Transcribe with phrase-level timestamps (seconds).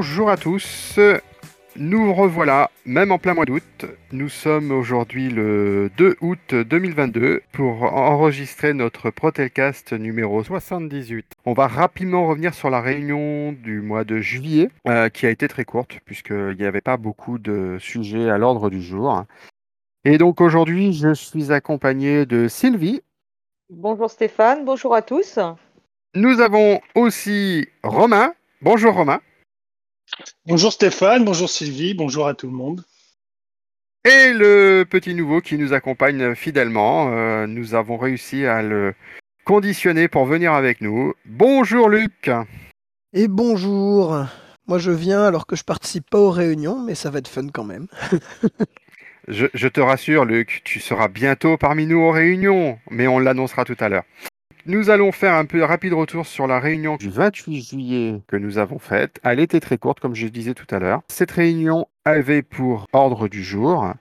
[0.00, 0.98] Bonjour à tous,
[1.76, 3.84] nous revoilà, même en plein mois d'août.
[4.12, 11.26] Nous sommes aujourd'hui le 2 août 2022 pour enregistrer notre Protelcast numéro 78.
[11.44, 15.48] On va rapidement revenir sur la réunion du mois de juillet, euh, qui a été
[15.48, 19.26] très courte, puisqu'il n'y avait pas beaucoup de sujets à l'ordre du jour.
[20.06, 23.02] Et donc aujourd'hui, je suis accompagné de Sylvie.
[23.68, 25.38] Bonjour Stéphane, bonjour à tous.
[26.14, 28.32] Nous avons aussi Romain.
[28.62, 29.20] Bonjour Romain.
[30.46, 32.84] Bonjour Stéphane, bonjour Sylvie, bonjour à tout le monde.
[34.04, 38.94] Et le petit nouveau qui nous accompagne fidèlement, euh, nous avons réussi à le
[39.44, 41.12] conditionner pour venir avec nous.
[41.26, 42.30] Bonjour Luc.
[43.12, 44.24] Et bonjour.
[44.66, 47.48] Moi je viens alors que je participe pas aux réunions, mais ça va être fun
[47.52, 47.86] quand même.
[49.28, 53.64] je, je te rassure Luc, tu seras bientôt parmi nous aux réunions, mais on l'annoncera
[53.64, 54.04] tout à l'heure.
[54.66, 58.58] Nous allons faire un peu rapide retour sur la réunion du 28 juillet que nous
[58.58, 59.18] avons faite.
[59.24, 61.00] Elle était très courte, comme je disais tout à l'heure.
[61.08, 63.94] Cette réunion avait pour ordre du jour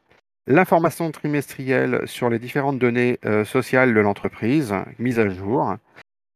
[0.48, 5.76] l'information trimestrielle sur les différentes données euh, sociales de l'entreprise, mise à jour,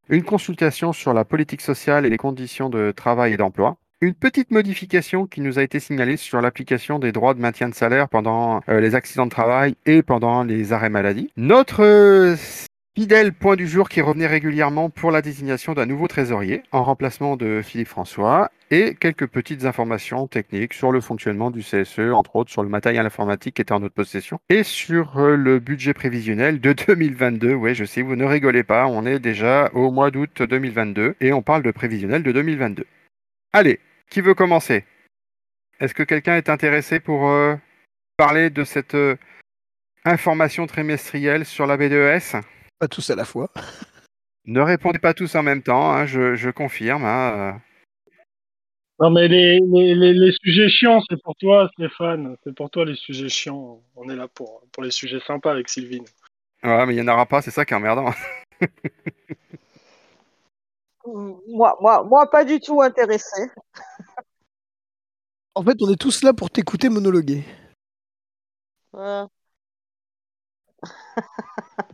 [0.08, 4.52] une consultation sur la politique sociale et les conditions de travail et d'emploi, une petite
[4.52, 8.62] modification qui nous a été signalée sur l'application des droits de maintien de salaire pendant
[8.70, 11.32] euh, les accidents de travail et pendant les arrêts maladie.
[11.36, 12.36] Notre
[12.96, 17.38] Fidèle point du jour qui revenait régulièrement pour la désignation d'un nouveau trésorier en remplacement
[17.38, 22.52] de Philippe François et quelques petites informations techniques sur le fonctionnement du CSE, entre autres
[22.52, 26.62] sur le matériel informatique qui était en notre possession et sur euh, le budget prévisionnel
[26.62, 27.56] de 2022.
[27.56, 31.34] Oui, je sais, vous ne rigolez pas, on est déjà au mois d'août 2022 et
[31.34, 32.86] on parle de prévisionnel de 2022.
[33.54, 33.80] Allez,
[34.12, 34.86] qui veut commencer?
[35.80, 37.56] Est-ce que quelqu'un est intéressé pour euh,
[38.18, 39.16] parler de cette euh,
[40.06, 42.44] information trimestrielle sur la BDES
[42.84, 43.50] pas tous à la fois.
[44.44, 47.06] Ne répondez pas tous en même temps, hein, je, confirme.
[47.06, 47.54] Hein, euh.
[49.00, 52.36] Non, mais les, les, sujets chiants, c'est pour toi, Stéphane.
[52.44, 53.82] C'est pour toi les sujets chiants.
[53.96, 56.04] On est là pour, pour les sujets sympas avec Sylvine.
[56.62, 58.12] Ouais, mais il n'y en aura pas, c'est ça qui est emmerdant.
[61.06, 63.50] moi, moi, moi, pas du tout intéressé.
[65.56, 67.46] en fait, on est tous là pour t'écouter monologuer.
[68.92, 69.24] Ouais.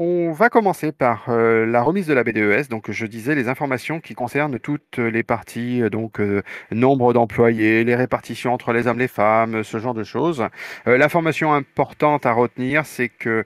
[0.00, 2.68] On va commencer par euh, la remise de la BDES.
[2.70, 7.82] Donc, je disais les informations qui concernent toutes les parties, euh, donc euh, nombre d'employés,
[7.82, 10.46] les répartitions entre les hommes et les femmes, ce genre de choses.
[10.86, 13.44] L'information importante à retenir, c'est que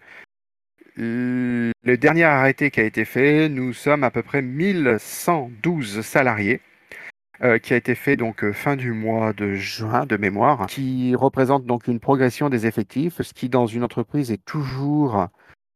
[0.99, 6.61] le dernier arrêté qui a été fait, nous sommes à peu près 1112 salariés.
[7.63, 11.89] qui a été fait donc fin du mois de juin de mémoire, qui représente donc
[11.89, 15.29] une progression des effectifs, ce qui dans une entreprise est toujours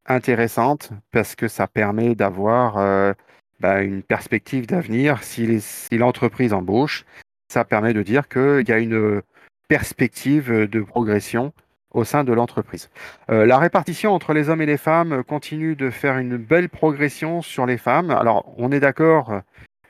[0.09, 3.13] intéressante parce que ça permet d'avoir euh,
[3.61, 5.23] bah, une perspective d'avenir.
[5.23, 5.61] Si
[5.93, 7.05] l'entreprise embauche,
[7.53, 9.23] ça permet de dire qu'il y a une
[9.69, 11.53] perspective de progression
[11.93, 12.91] au sein de l'entreprise.
[13.31, 17.43] Euh, la répartition entre les hommes et les femmes continue de faire une belle progression
[17.43, 18.11] sur les femmes.
[18.11, 19.41] Alors, on est d'accord,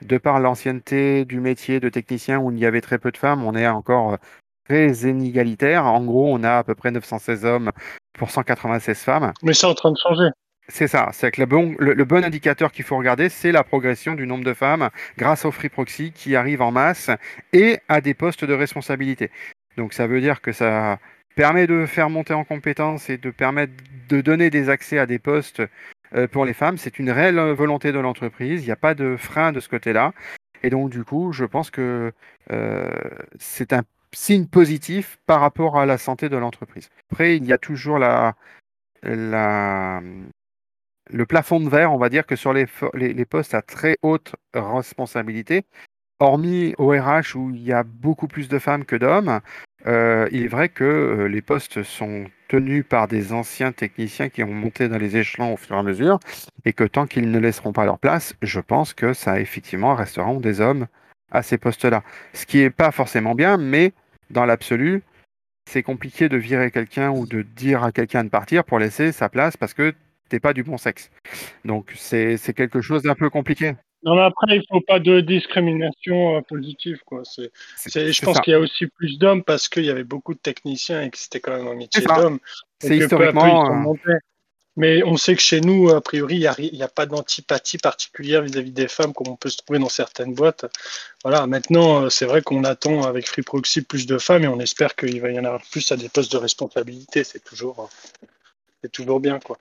[0.02, 3.44] de par l'ancienneté du métier de technicien où il y avait très peu de femmes,
[3.44, 4.18] on est encore
[4.68, 5.86] très inégalitaire.
[5.86, 7.72] En gros, on a à peu près 916 hommes
[8.16, 9.32] pour 196 femmes.
[9.42, 10.28] Mais c'est en train de changer.
[10.68, 14.14] C'est ça, c'est que le bon, le, bon indicateur qu'il faut regarder, c'est la progression
[14.14, 17.10] du nombre de femmes grâce au Free Proxy qui arrive en masse
[17.52, 19.30] et à des postes de responsabilité.
[19.76, 20.98] Donc ça veut dire que ça
[21.36, 23.74] permet de faire monter en compétences et de permettre
[24.08, 25.62] de donner des accès à des postes
[26.14, 26.78] euh, pour les femmes.
[26.78, 30.12] C'est une réelle volonté de l'entreprise, il n'y a pas de frein de ce côté-là.
[30.64, 32.12] Et donc du coup, je pense que
[32.50, 32.90] euh,
[33.38, 33.82] c'est un
[34.12, 36.88] signe positif par rapport à la santé de l'entreprise.
[37.10, 38.34] Après, il y a toujours la,
[39.02, 40.26] le
[41.26, 45.64] plafond de verre, on va dire que sur les, les, postes à très haute responsabilité,
[46.18, 49.40] hormis au RH où il y a beaucoup plus de femmes que d'hommes,
[49.86, 54.42] euh, il est vrai que euh, les postes sont tenus par des anciens techniciens qui
[54.42, 56.18] ont monté dans les échelons au fur et à mesure,
[56.64, 60.40] et que tant qu'ils ne laisseront pas leur place, je pense que ça effectivement resteront
[60.40, 60.86] des hommes
[61.30, 62.02] à ces postes-là.
[62.32, 63.92] Ce qui n'est pas forcément bien, mais
[64.30, 65.02] dans l'absolu,
[65.68, 69.28] c'est compliqué de virer quelqu'un ou de dire à quelqu'un de partir pour laisser sa
[69.28, 69.94] place parce que
[70.28, 71.10] t'es pas du bon sexe.
[71.64, 73.74] Donc c'est quelque chose d'un peu compliqué.
[74.02, 76.98] Non, mais après, il ne faut pas de discrimination euh, positive.
[77.04, 77.22] Quoi.
[77.26, 81.02] je pense qu'il y a aussi plus d'hommes parce qu'il y avait beaucoup de techniciens
[81.02, 82.38] et que c'était quand même un métier d'homme.
[82.80, 83.96] C'est historiquement.
[84.76, 88.72] Mais on sait que chez nous, a priori, il n'y a, pas d'antipathie particulière vis-à-vis
[88.72, 90.66] des femmes comme on peut se trouver dans certaines boîtes.
[91.24, 94.60] Voilà, maintenant, euh, c'est vrai qu'on attend avec Free Proxy plus de femmes et on
[94.60, 97.24] espère qu'il va y en avoir plus à des postes de responsabilité.
[97.24, 97.90] C'est toujours,
[98.84, 99.56] euh, toujours bien, quoi.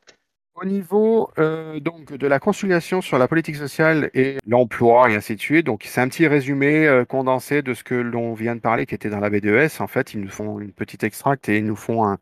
[0.56, 5.36] Au niveau euh, donc de la conciliation sur la politique sociale et l'emploi et ainsi
[5.36, 8.86] de suite, donc c'est un petit résumé condensé de ce que l'on vient de parler
[8.86, 9.82] qui était dans la BDES.
[9.82, 12.20] En fait, ils nous font une petite extract et ils nous font un-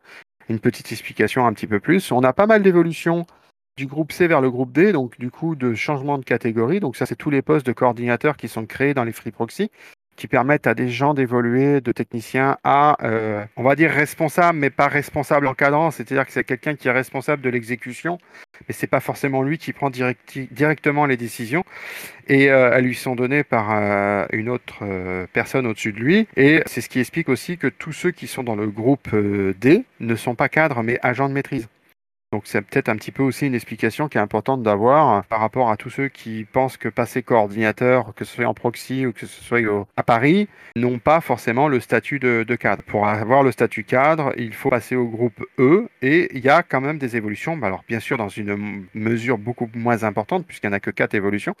[0.48, 2.12] une petite explication un petit peu plus.
[2.12, 3.26] On a pas mal d'évolutions
[3.76, 6.80] du groupe C vers le groupe D, donc du coup de changement de catégorie.
[6.80, 9.70] Donc ça, c'est tous les postes de coordinateurs qui sont créés dans les free proxy
[10.16, 14.70] qui permettent à des gens d'évoluer de technicien à, euh, on va dire responsable, mais
[14.70, 15.90] pas responsable encadrant.
[15.90, 18.18] C'est-à-dire que c'est quelqu'un qui est responsable de l'exécution,
[18.68, 21.64] mais c'est pas forcément lui qui prend directement les décisions.
[22.28, 24.84] Et euh, elles lui sont données par euh, une autre
[25.32, 26.26] personne au-dessus de lui.
[26.36, 29.84] Et c'est ce qui explique aussi que tous ceux qui sont dans le groupe D
[30.00, 31.68] ne sont pas cadres, mais agents de maîtrise.
[32.34, 35.38] Donc c'est peut-être un petit peu aussi une explication qui est importante d'avoir euh, par
[35.38, 39.12] rapport à tous ceux qui pensent que passer coordinateur, que ce soit en proxy ou
[39.12, 39.60] que ce soit
[39.96, 42.82] à Paris, n'ont pas forcément le statut de, cadre.
[42.82, 46.64] Pour avoir le statut cadre, il faut passer au groupe E et il y a
[46.64, 47.56] quand même des évolutions.
[47.56, 50.90] Bah Alors bien sûr dans une mesure beaucoup moins importante puisqu'il n'y en a que
[50.90, 51.54] quatre évolutions.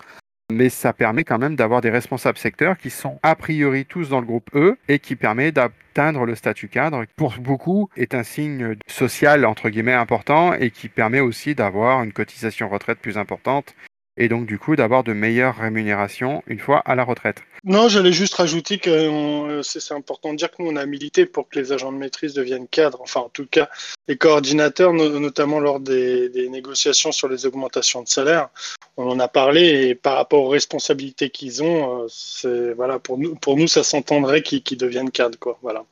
[0.52, 4.20] Mais ça permet quand même d'avoir des responsables secteurs qui sont a priori tous dans
[4.20, 7.04] le groupe E et qui permet d'atteindre le statut cadre.
[7.16, 12.12] Pour beaucoup, est un signe social entre guillemets important et qui permet aussi d'avoir une
[12.12, 13.74] cotisation retraite plus importante
[14.16, 17.42] et donc du coup d'avoir de meilleures rémunérations une fois à la retraite.
[17.64, 21.24] Non, j'allais juste rajouter que euh, c'est important de dire que nous, on a milité
[21.26, 23.68] pour que les agents de maîtrise deviennent cadres, enfin en tout cas
[24.06, 28.48] les coordinateurs, no- notamment lors des, négociations sur les augmentations de salaire.
[28.96, 33.18] On en a parlé et par rapport aux responsabilités qu'ils ont, euh, c'est voilà pour
[33.18, 35.58] nous, pour nous ça s'entendrait qu'ils qu'ils deviennent cadres quoi.
[35.62, 35.84] Voilà,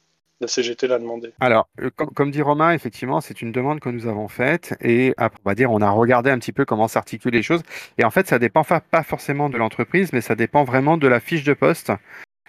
[0.43, 1.33] la CGT l'a demandé.
[1.41, 5.15] Alors, euh, com- comme dit Romain, effectivement, c'est une demande que nous avons faite et
[5.19, 7.63] on va dire, on a regardé un petit peu comment s'articulent les choses.
[7.99, 11.21] Et en fait, ça dépend pas forcément de l'entreprise, mais ça dépend vraiment de la
[11.21, 11.93] fiche de poste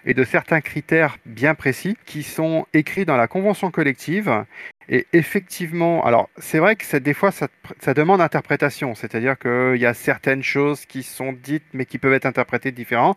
[0.04, 4.44] et de certains critères bien précis qui sont écrits dans la convention collective.
[4.88, 7.48] Et effectivement, alors c'est vrai que des fois ça,
[7.80, 12.12] ça demande interprétation, c'est-à-dire qu'il y a certaines choses qui sont dites mais qui peuvent
[12.12, 13.16] être interprétées différemment.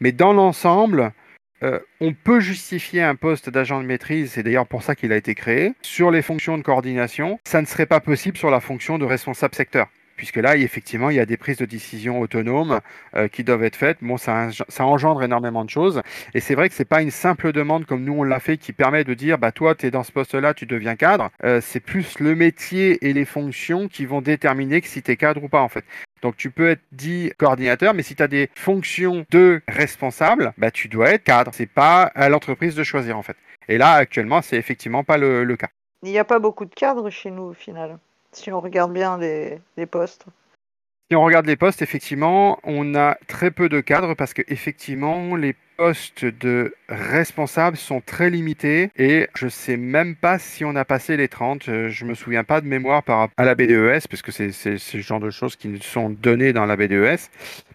[0.00, 1.12] Mais dans l'ensemble,
[1.64, 5.16] euh, on peut justifier un poste d'agent de maîtrise, c'est d'ailleurs pour ça qu'il a
[5.16, 7.38] été créé, sur les fonctions de coordination.
[7.44, 9.88] Ça ne serait pas possible sur la fonction de responsable secteur.
[10.16, 12.80] Puisque là, effectivement, il y a des prises de décision autonomes
[13.16, 13.98] euh, qui doivent être faites.
[14.00, 16.02] Bon, ça, eng- ça engendre énormément de choses.
[16.34, 18.72] Et c'est vrai que c'est pas une simple demande comme nous on l'a fait qui
[18.72, 21.30] permet de dire, bah toi, tu es dans ce poste-là, tu deviens cadre.
[21.44, 25.16] Euh, c'est plus le métier et les fonctions qui vont déterminer que si tu es
[25.16, 25.84] cadre ou pas, en fait.
[26.22, 30.70] Donc tu peux être dit coordinateur, mais si tu as des fonctions de responsable, bah,
[30.70, 31.50] tu dois être cadre.
[31.52, 33.36] C'est pas à l'entreprise de choisir en fait.
[33.68, 35.68] Et là actuellement, c'est effectivement pas le, le cas.
[36.02, 37.98] Il n'y a pas beaucoup de cadres chez nous au final,
[38.36, 40.26] si on regarde bien les, postes.
[41.10, 45.36] Si on regarde les postes, effectivement, on a très peu de cadres parce que effectivement,
[45.36, 50.84] les postes de responsables sont très limités et je sais même pas si on a
[50.84, 51.68] passé les 30.
[51.68, 54.52] euh, Je me souviens pas de mémoire par rapport à la BDES parce que c'est
[54.52, 57.28] c'est ce genre de choses qui nous sont données dans la BDES.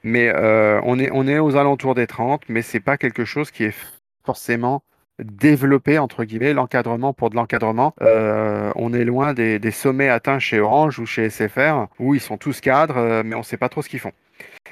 [0.03, 3.51] Mais euh, on, est, on est aux alentours des 30, mais c'est pas quelque chose
[3.51, 3.75] qui est
[4.23, 4.81] forcément
[5.23, 7.93] développé entre guillemets l'encadrement pour de l'encadrement.
[8.01, 12.21] Euh, on est loin des, des sommets atteints chez Orange ou chez SFR où ils
[12.21, 14.13] sont tous cadres euh, mais on sait pas trop ce qu'ils font.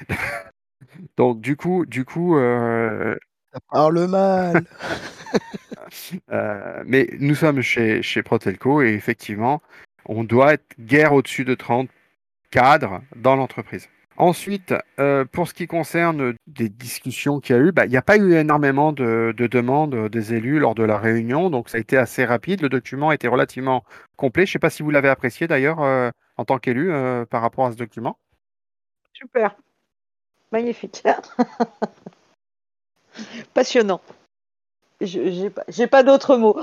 [1.16, 3.14] Donc du coup du coup euh,
[3.52, 4.64] Ça parle mal.
[6.32, 9.62] euh, mais nous sommes chez, chez Protelco et effectivement
[10.06, 11.88] on doit être guère au-dessus de 30
[12.50, 13.88] cadres dans l'entreprise
[14.20, 17.96] Ensuite, euh, pour ce qui concerne des discussions qu'il y a eu, bah, il n'y
[17.96, 21.78] a pas eu énormément de, de demandes des élus lors de la réunion, donc ça
[21.78, 22.60] a été assez rapide.
[22.60, 23.84] Le document était relativement
[24.16, 24.44] complet.
[24.44, 27.42] Je ne sais pas si vous l'avez apprécié d'ailleurs euh, en tant qu'élu euh, par
[27.42, 28.18] rapport à ce document.
[29.12, 29.54] Super.
[30.50, 31.04] Magnifique.
[33.54, 34.00] Passionnant.
[35.00, 36.58] Je- J'ai pas, d'autres mots.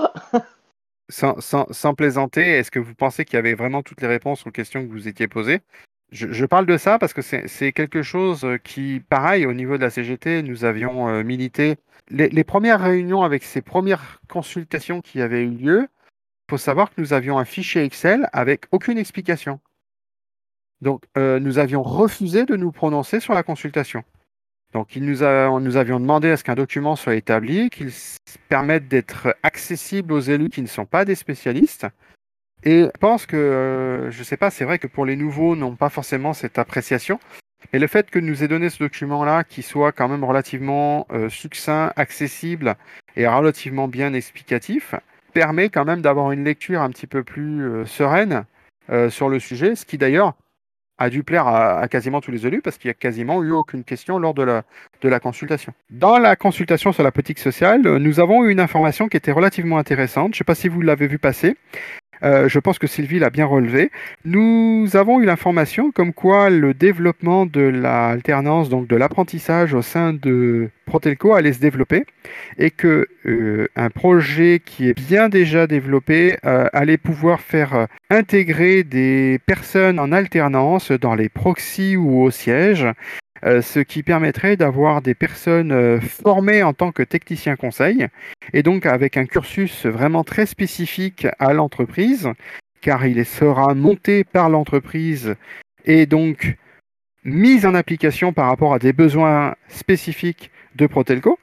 [1.07, 4.45] Sans, sans- sans plaisanter, est-ce que vous pensez qu'il y avait vraiment toutes les réponses
[4.45, 5.61] aux questions que vous étiez posées?
[6.15, 9.89] Je, parle de ça parce que c'est quelque chose qui, pareil, au niveau de la
[9.89, 11.77] CGT, nous avions euh, milité.
[12.09, 17.01] Les, premières réunions avec ces premières consultations qui avaient eu lieu, il faut savoir que
[17.01, 19.59] nous avions un fichier Excel avec aucune explication.
[20.81, 24.03] Donc, euh, nous avions refusé de nous prononcer sur la consultation.
[24.73, 27.91] Donc, nous a- nous avions demandé à ce qu'un document soit établi, qu'il
[28.49, 31.87] permette d'être accessible aux élus qui ne sont pas des spécialistes.
[32.65, 35.55] Et je pense que, euh, je ne sais pas, c'est vrai que pour les nouveaux,
[35.55, 37.19] n'ont pas forcément cette appréciation.
[37.73, 41.29] Mais le fait que nous ait donné ce document-là, qui soit quand même relativement euh,
[41.29, 42.75] succinct, accessible
[43.15, 44.95] et relativement bien explicatif,
[45.33, 48.45] permet quand même d'avoir une lecture un petit peu plus euh, sereine
[48.89, 50.33] euh, sur le sujet, ce qui d'ailleurs
[50.97, 53.83] a dû plaire à, quasiment tous les élus parce qu'il n'y a quasiment eu aucune
[53.83, 54.63] question lors de la,
[55.01, 55.73] de la consultation.
[55.89, 59.77] Dans la consultation sur la politique sociale, nous avons eu une information qui était relativement
[59.77, 60.33] intéressante.
[60.33, 61.57] Je ne sais pas si vous l'avez vu passer.
[62.23, 63.91] Euh, je pense que Sylvie l'a bien relevé.
[64.23, 70.13] Nous avons eu l'information comme quoi le développement de l'alternance, donc de l'apprentissage au sein
[70.13, 72.05] de Protelco allait se développer
[72.57, 78.83] et que euh, un projet qui est bien déjà développé euh, allait pouvoir faire intégrer
[78.83, 82.87] des personnes en alternance dans les proxys ou au siège
[83.43, 88.07] euh, ce qui permettrait d'avoir des personnes euh, formées en tant que technicien conseil,
[88.53, 92.29] et donc avec un cursus vraiment très spécifique à l'entreprise,
[92.81, 95.35] car il sera monté par l'entreprise
[95.85, 96.55] et donc
[97.23, 101.39] mis en application par rapport à des besoins spécifiques de Protelco,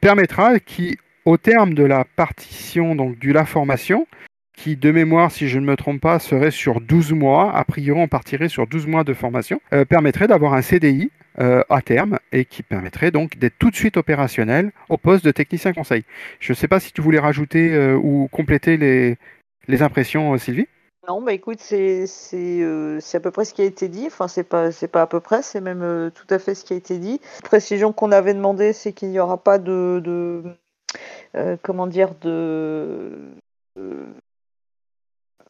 [0.00, 4.06] permettra qu'au terme de la partition, donc de la formation,
[4.56, 8.00] qui, de mémoire, si je ne me trompe pas, serait sur 12 mois, a priori
[8.00, 11.10] on partirait sur 12 mois de formation, euh, permettrait d'avoir un CDI
[11.40, 15.30] euh, à terme et qui permettrait donc d'être tout de suite opérationnel au poste de
[15.30, 16.04] technicien conseil.
[16.38, 19.16] Je ne sais pas si tu voulais rajouter euh, ou compléter les,
[19.68, 20.66] les impressions, Sylvie
[21.08, 24.06] non, bah écoute, c'est à peu près ce qui a été dit.
[24.06, 26.74] Enfin, c'est pas c'est pas à peu près, c'est même tout à fait ce qui
[26.74, 27.20] a été dit.
[27.42, 30.44] Précision qu'on avait demandé, c'est qu'il n'y aura pas de, de
[31.62, 33.32] comment dire de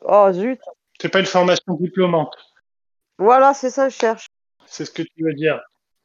[0.03, 0.61] Oh zut
[1.01, 2.35] C'est pas une formation diplômante.
[3.19, 4.29] Voilà, c'est ça, je cherche.
[4.67, 5.61] C'est ce que tu veux dire.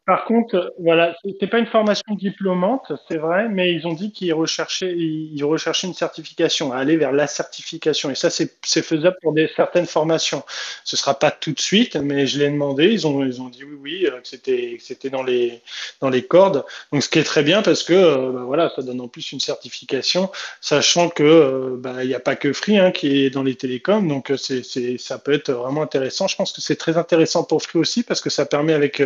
[0.06, 4.36] Par contre, voilà, c'est pas une formation diplômante, c'est vrai, mais ils ont dit qu'ils
[4.36, 8.12] recherchaient, ils recherchaient une certification, aller vers la certification.
[8.12, 10.44] Et ça, c'est faisable pour des, certaines formations.
[10.84, 12.86] Ce sera pas tout de suite, mais je l'ai demandé.
[12.86, 15.64] Ils ont, ils ont dit oui, oui, euh, que c'était, c'était dans les,
[16.02, 16.64] dans les cordes.
[16.92, 19.32] Donc, ce qui est très bien parce que, euh, bah, voilà, ça donne en plus
[19.32, 20.30] une certification,
[20.62, 23.56] sachant que, euh, bah, il n'y a pas que Free hein, qui est dans les
[23.56, 24.08] télécoms.
[24.08, 24.62] Donc, c'est,
[25.00, 26.28] ça peut être vraiment intéressant.
[26.28, 29.02] Je pense que c'est très intéressant pour Free aussi parce que ça permet avec,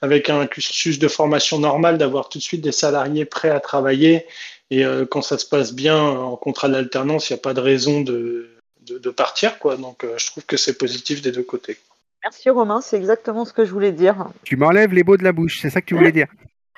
[0.00, 4.26] avec un cursus de formation normal, d'avoir tout de suite des salariés prêts à travailler.
[4.70, 7.60] Et euh, quand ça se passe bien en contrat d'alternance, il n'y a pas de
[7.60, 8.50] raison de,
[8.86, 9.58] de, partir.
[9.58, 9.76] Quoi.
[9.76, 11.78] Donc euh, je trouve que c'est positif des deux côtés.
[12.22, 14.26] Merci Romain, c'est exactement ce que je voulais dire.
[14.44, 16.26] Tu m'enlèves les mots de la bouche, c'est ça que tu voulais dire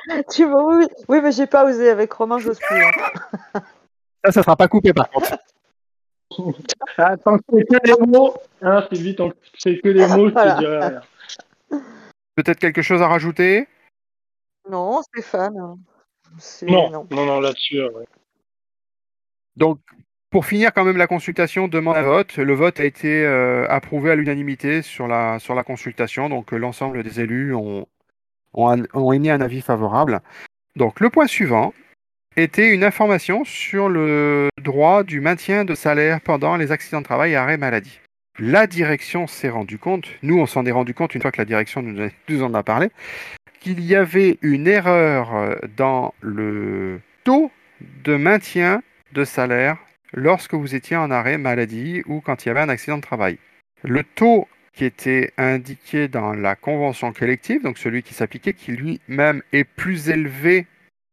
[0.30, 2.84] tu oui, oui, mais j'ai pas osé avec Romain, j'ose plus.
[2.84, 3.60] Hein.
[4.22, 5.38] Ça, ça sera pas coupé par contre.
[6.98, 8.34] Attends, c'est que les mots.
[8.60, 9.20] Hein, c'est vite,
[9.58, 10.60] c'est que les mots, voilà.
[10.60, 11.00] je rien.
[12.36, 13.66] Peut-être quelque chose à rajouter?
[14.68, 15.78] Non, Stéphane.
[16.62, 17.80] Non, non, non, là-dessus.
[19.56, 19.80] Donc,
[20.30, 22.36] pour finir quand même la consultation, demande un vote.
[22.36, 26.28] Le vote a été euh, approuvé à l'unanimité sur la, sur la consultation.
[26.28, 27.86] Donc, l'ensemble des élus ont,
[28.54, 30.20] ont, ont, émis un avis favorable.
[30.76, 31.74] Donc, le point suivant
[32.36, 37.32] était une information sur le droit du maintien de salaire pendant les accidents de travail
[37.32, 38.00] et arrêt maladie.
[38.42, 41.44] La direction s'est rendue compte, nous on s'en est rendu compte une fois que la
[41.44, 42.88] direction nous, en a parlé,
[43.60, 47.52] qu'il y avait une erreur euh, dans le taux
[48.02, 48.82] de maintien
[49.12, 49.76] de salaire
[50.14, 53.36] lorsque vous étiez en arrêt maladie ou quand il y avait un accident de travail.
[53.82, 59.42] Le taux qui était indiqué dans la convention collective, donc celui qui s'appliquait, qui lui-même
[59.52, 60.66] est plus élevé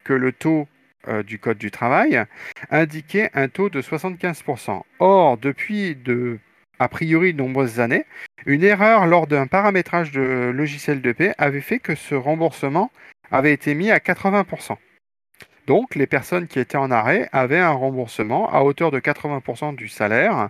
[0.05, 0.69] que le taux
[1.09, 2.23] euh, du Code du travail,
[2.69, 4.81] indiquait un taux de 75%.
[4.99, 6.39] Or, depuis de
[6.79, 8.05] a priori de nombreuses années,
[8.45, 12.91] une erreur lors d'un paramétrage de logiciel de paix avait fait que ce remboursement
[13.31, 14.77] avait été mis à 80%.
[15.67, 19.89] Donc les personnes qui étaient en arrêt avaient un remboursement à hauteur de 80% du
[19.89, 20.49] salaire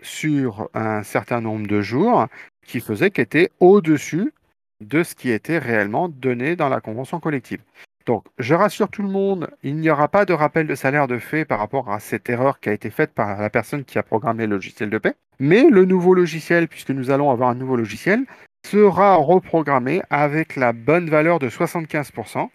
[0.00, 2.28] sur un certain nombre de jours
[2.64, 4.32] qui faisait qu'était au-dessus
[4.80, 7.60] de ce qui était réellement donné dans la convention collective.
[8.06, 11.18] Donc, je rassure tout le monde, il n'y aura pas de rappel de salaire de
[11.18, 14.02] fait par rapport à cette erreur qui a été faite par la personne qui a
[14.02, 15.14] programmé le logiciel de paix.
[15.38, 18.24] Mais le nouveau logiciel, puisque nous allons avoir un nouveau logiciel,
[18.66, 22.48] sera reprogrammé avec la bonne valeur de 75%,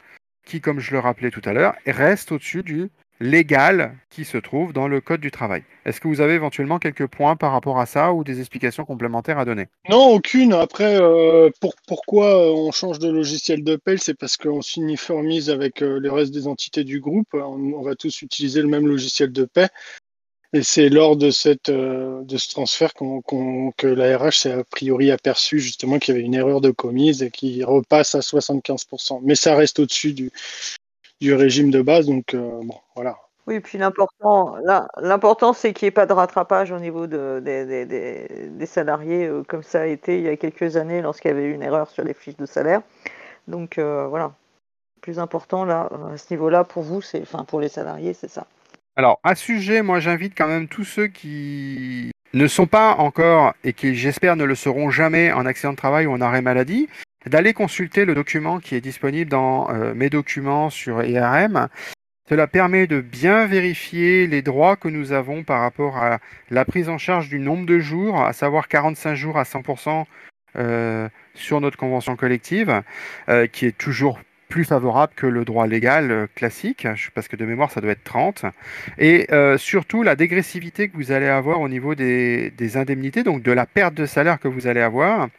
[0.46, 2.90] qui, comme je le rappelais tout à l'heure, reste au-dessus du
[3.20, 5.64] légal qui se trouve dans le Code du travail.
[5.86, 9.40] Est-ce que vous avez éventuellement quelques points par rapport à ça ou des explications complémentaires
[9.40, 9.68] à donner?
[9.90, 10.54] Non, aucune.
[10.54, 15.50] Après, euh, pour, pourquoi euh, on change de logiciel de paie C'est parce qu'on s'uniformise
[15.50, 17.28] avec euh, le reste des entités du groupe.
[17.34, 19.70] On, va tous utiliser le même logiciel de paie.
[20.52, 25.60] Et c'est lors de, cette, de ce transfert que la RH s'est a priori aperçu
[25.60, 29.20] justement qu'il y avait une erreur de commise et qui repasse à 75%.
[29.22, 30.32] Mais ça reste au-dessus du,
[31.22, 32.08] du régime de base.
[32.08, 33.18] Donc, euh, bon, voilà.
[33.48, 34.58] Oui, puis l'important,
[35.02, 39.64] l'important, c'est qu'il n'y ait pas de rattrapage au niveau de, des, salariés, euh, comme
[39.64, 42.04] ça a été il y a quelques années lorsqu'il y avait eu une erreur sur
[42.04, 42.84] les fiches de salaire.
[43.48, 44.34] Donc euh, voilà,
[44.98, 48.30] le plus important là, à ce niveau-là, pour vous, c'est, enfin pour les salariés, c'est
[48.30, 48.46] ça.
[48.96, 53.56] Alors, à ce sujet, moi j'invite quand même tous ceux qui ne sont pas encore
[53.64, 56.88] et qui, j'espère, ne le seront jamais en accident de travail ou en arrêt maladie,
[57.26, 61.68] d'aller consulter le document qui est disponible dans euh, mes documents sur ERM
[62.28, 66.90] Cela permet de bien vérifier les droits que nous avons par rapport à la prise
[66.90, 70.06] en charge du nombre de jours, à savoir 45 jours à 100%
[70.56, 72.82] euh, sur notre convention collective,
[73.30, 77.46] euh, qui est toujours plus favorable que le droit légal euh, classique, parce que de
[77.46, 78.46] mémoire ça doit être 30,
[78.98, 79.28] et
[79.58, 83.66] surtout la dégressivité que vous allez avoir au niveau des, des, indemnités, donc de la
[83.66, 85.30] perte de salaire que vous allez avoir,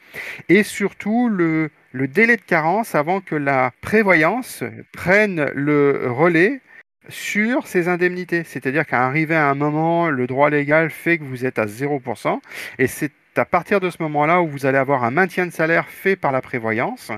[0.49, 4.63] et surtout le, le délai de carence avant que la prévoyance
[4.93, 6.61] prenne le relais
[7.09, 8.45] sur ces indemnités.
[8.45, 12.41] C'est-à-dire qu'à arriver à un moment, le droit légal fait que vous êtes à 0%,
[12.79, 15.89] et c'est à partir de ce moment-là où vous allez avoir un maintien de salaire
[15.89, 17.13] fait par la prévoyance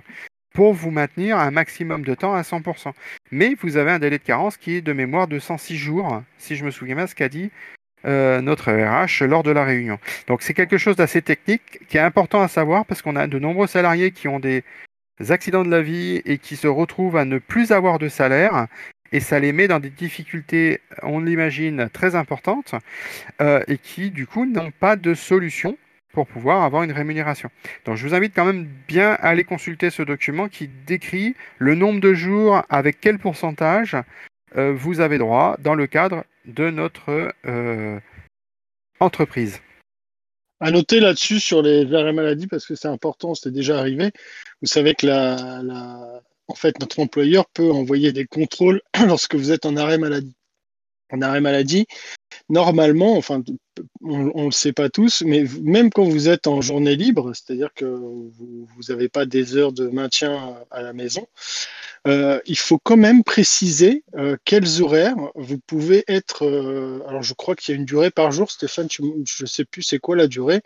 [0.53, 2.93] pour vous maintenir un maximum de temps à 100%.
[3.31, 6.57] Mais vous avez un délai de carence qui est de mémoire de 106 jours, si
[6.57, 7.51] je me souviens bien ce qu'a dit
[8.05, 9.99] euh, notre RH lors de la réunion.
[10.27, 13.39] Donc c'est quelque chose d'assez technique qui est important à savoir parce qu'on a de
[13.39, 14.65] nombreux salariés qui ont des
[15.29, 18.67] accidents de la vie et qui se retrouvent à ne plus avoir de salaire
[19.13, 22.75] et ça les met dans des difficultés, on l'imagine, très importantes
[23.41, 25.77] euh, et qui du coup n'ont pas de solution
[26.13, 27.51] pour pouvoir avoir une rémunération.
[27.85, 31.75] Donc je vous invite quand même bien à aller consulter ce document qui décrit le
[31.75, 33.97] nombre de jours avec quel pourcentage
[34.57, 37.99] euh, vous avez droit dans le cadre de notre euh,
[39.01, 39.61] entreprise.
[40.61, 44.13] À noter là-dessus sur les arrêts maladie, parce que c'est important, c'était déjà arrivé.
[44.61, 45.07] Vous savez que
[46.49, 49.67] en fait, notre employeur peut envoyer des contrôles lorsque vous êtes.
[49.67, 49.99] En arrêt
[51.41, 51.87] maladie,
[52.49, 53.43] normalement, enfin,
[54.03, 57.71] on ne le sait pas tous, mais même quand vous êtes en journée libre, c'est-à-dire
[57.75, 61.27] que vous n'avez pas des heures de maintien à la maison,
[62.09, 66.45] euh, il faut quand même préciser euh, quels horaires vous pouvez être.
[66.45, 68.51] Euh, alors, je crois qu'il y a une durée par jour.
[68.51, 70.63] Stéphane, je ne sais plus c'est quoi la durée.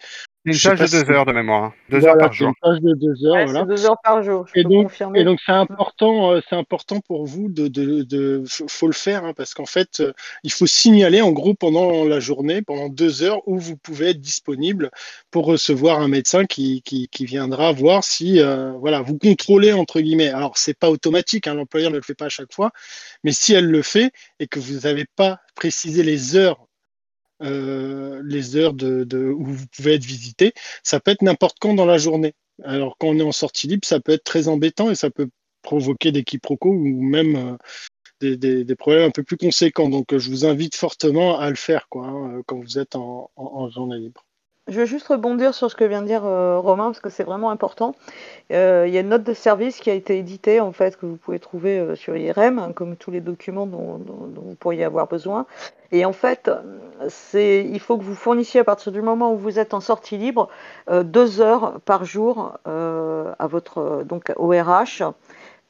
[0.46, 1.72] Une page de deux heures de mémoire.
[1.90, 2.48] Deux heures par jour.
[2.48, 3.64] Une page de deux heures, voilà.
[3.64, 4.46] deux heures par jour.
[4.54, 8.92] et, donc, et donc, c'est important, c'est important pour vous de, de, de faut le
[8.92, 10.04] faire hein, parce qu'en fait,
[10.44, 14.20] il faut signaler en gros pendant la journée, pendant deux heures où vous pouvez être
[14.20, 14.90] disponible
[15.30, 20.28] pour recevoir un médecin qui, qui, viendra voir si, euh, voilà, vous contrôlez entre guillemets.
[20.28, 22.70] Alors, c'est pas automatique, hein, l'employeur ne le fait pas à chaque fois,
[23.24, 26.66] mais si elle le fait et que vous n'avez pas précisé les heures
[27.42, 30.54] euh, les heures de, où vous pouvez être visité.
[30.82, 32.32] Ça peut être n'importe quand dans la journée.
[32.64, 35.28] Alors quand on est en sortie libre, ça peut être très embêtant et ça peut
[35.60, 37.56] provoquer des quiproquos ou même euh,
[38.20, 39.88] des, problèmes un peu plus conséquents.
[39.88, 43.98] Donc je vous invite fortement à le faire quoi, hein, quand vous êtes en journée
[43.98, 44.26] libre.
[44.68, 47.22] Je veux juste rebondir sur ce que vient de dire euh, Romain, parce que c'est
[47.22, 47.94] vraiment important.
[48.50, 51.06] Euh, il y a une note de service qui a été éditée, en fait, que
[51.06, 54.00] vous pouvez trouver euh, sur IRM, hein, comme tous les documents dont,
[54.34, 55.46] vous pourriez avoir besoin.
[55.92, 56.50] Et en fait,
[57.34, 60.48] il faut que vous fournissiez, à partir du moment où vous êtes en sortie libre,
[60.90, 65.04] deux heures par jour à votre, donc au RH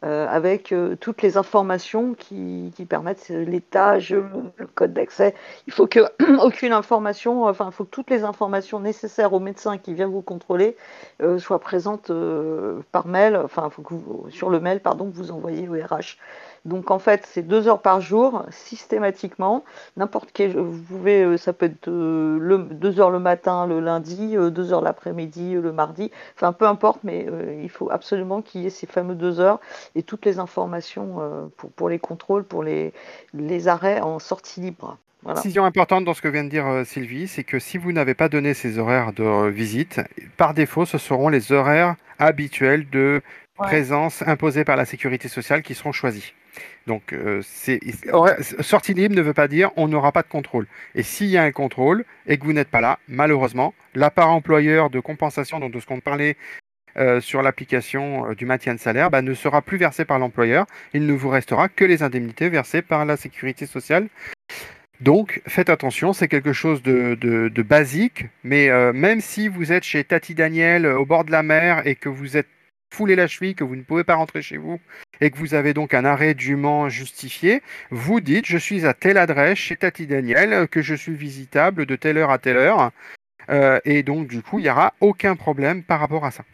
[0.05, 5.35] euh, avec euh, toutes les informations qui, permettent l'étage, le code d'accès.
[5.67, 6.01] Il faut que
[6.45, 10.21] aucune information, enfin, il faut que toutes les informations nécessaires au médecin qui vient vous
[10.21, 10.77] contrôler
[11.23, 12.13] euh, soient présentes
[12.93, 13.95] par mail, enfin, faut que
[14.29, 16.19] sur le mail, pardon, que vous envoyez au RH.
[16.67, 19.65] Donc en fait, c'est deux heures par jour, systématiquement.
[19.97, 24.37] N'importe quel, vous pouvez, euh, ça peut être euh, deux heures le matin, le lundi,
[24.37, 26.11] euh, deux heures l'après-midi, le mardi.
[26.35, 27.27] Enfin, peu importe, mais
[27.63, 29.61] il faut absolument qu'il y ait ces fameux deux heures
[29.97, 32.93] et toutes les informations pour, pour, les contrôles, pour les,
[33.35, 34.99] les arrêts en sortie libre.
[35.23, 35.41] Voilà.
[35.41, 38.29] Décision importante dans ce que vient de dire Sylvie, c'est que si vous n'avez pas
[38.29, 40.01] donné ces horaires de visite,
[40.37, 43.23] par défaut, ce seront les horaires habituels de
[43.57, 46.33] présence imposés par la sécurité sociale qui seront choisis.
[46.87, 47.43] Donc, euh,
[48.61, 50.67] sortie libre ne veut pas dire on n'aura pas de contrôle.
[50.95, 54.31] Et s'il y a un contrôle et que vous n'êtes pas là, malheureusement, la part
[54.31, 56.37] employeur de compensation, dont de ce qu'on parlait
[56.99, 60.67] euh, sur l'application euh, du maintien de salaire, bah, ne sera plus versée par l'employeur.
[60.95, 64.09] Il ne vous restera que les indemnités versées par la sécurité sociale.
[65.01, 70.35] Donc, faites attention, c'est quelque chose de, basique, mais même si vous êtes chez Tati
[70.35, 72.47] Daniel au bord de la mer et que vous êtes
[72.91, 74.81] foulé la cheville, que vous ne pouvez pas rentrer chez vous
[75.21, 79.19] et que vous avez donc un arrêt dûment justifié, vous dites je suis à telle
[79.19, 82.91] adresse chez Tati Daniel, que je suis visitable de telle heure à telle heure.
[83.51, 86.45] Euh, et donc du coup, il n'y aura aucun problème par rapport à ça.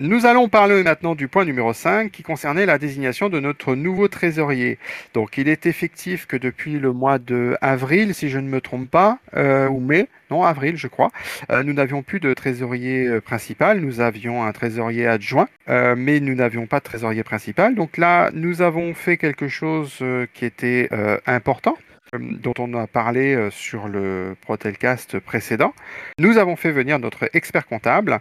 [0.00, 4.06] Nous allons parler maintenant du point numéro 5 qui concernait la désignation de notre nouveau
[4.06, 4.78] trésorier.
[5.12, 8.88] Donc il est effectif que depuis le mois de avril, si je ne me trompe
[8.88, 11.10] pas, euh, ou mai, non avril je crois,
[11.50, 16.36] euh, nous n'avions plus de trésorier euh, principal, nous avions un trésorier adjoint, mais nous
[16.36, 17.74] n'avions pas de trésorier principal.
[17.74, 19.98] Donc là, nous avons fait quelque chose
[20.32, 20.90] qui était
[21.26, 21.76] important
[22.18, 25.74] dont on a parlé sur le Protelcast précédent,
[26.18, 28.20] nous avons fait venir notre expert comptable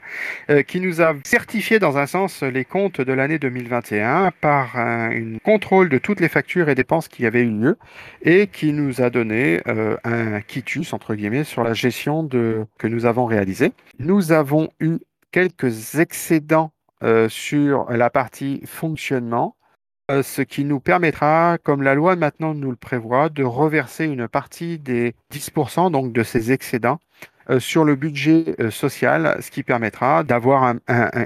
[0.67, 5.39] qui nous a certifié dans un sens les comptes de l'année 2021 par un une
[5.39, 7.77] contrôle de toutes les factures et dépenses qui avaient eu lieu
[8.21, 9.61] et qui nous a donné
[10.03, 13.71] un quitus entre guillemets sur la gestion que nous avons réalisée.
[13.99, 14.97] Nous avons eu
[15.31, 16.71] quelques excédents
[17.29, 19.55] sur la partie fonctionnement
[20.09, 24.29] euh, ce qui nous permettra, comme la loi maintenant nous le prévoit, de reverser une
[24.29, 26.99] partie des 10% donc de ces excédents
[27.49, 30.75] euh, sur le budget euh, social, ce qui permettra d'avoir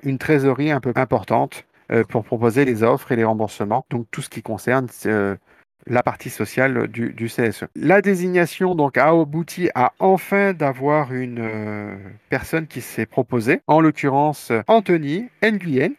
[0.03, 1.65] une trésorerie un peu importante
[2.07, 4.87] pour proposer les offres et les remboursements, donc tout ce qui concerne
[5.87, 7.65] la partie sociale du, CSE.
[7.75, 14.53] La désignation donc a abouti à enfin d'avoir une personne qui s'est proposée, en l'occurrence
[14.67, 15.91] Anthony Nguyen,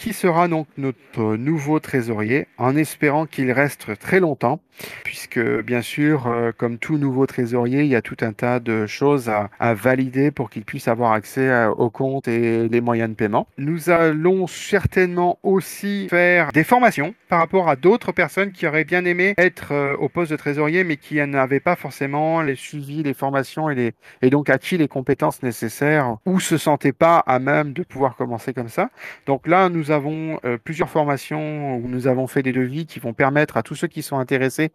[0.00, 4.60] qui sera donc notre nouveau trésorier, en espérant qu'il reste très longtemps,
[5.04, 8.86] puisque bien sûr, euh, comme tout nouveau trésorier, il y a tout un tas de
[8.86, 13.14] choses à, valider pour qu'il puisse avoir accès euh, aux comptes et les moyens de
[13.14, 13.46] paiement.
[13.58, 19.04] Nous allons certainement aussi faire des formations par rapport à d'autres personnes qui auraient bien
[19.04, 23.14] aimé être euh, au poste de trésorier, mais qui n'avaient pas forcément les suivis, les
[23.14, 27.74] formations et, les, et donc acquis les compétences nécessaires ou se sentaient pas à même
[27.74, 28.88] de pouvoir commencer comme ça.
[29.26, 33.00] Donc là, nous nous avons euh, plusieurs formations où nous avons fait des devis qui
[33.00, 34.70] vont permettre à tous ceux qui sont intéressés